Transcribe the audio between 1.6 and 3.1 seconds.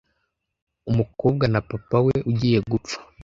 papa we ugiye gupfa.